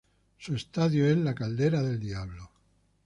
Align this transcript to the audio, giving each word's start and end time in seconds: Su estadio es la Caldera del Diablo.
Su 0.39 0.55
estadio 0.55 1.05
es 1.07 1.15
la 1.15 1.35
Caldera 1.35 1.83
del 1.83 1.99
Diablo. 1.99 2.49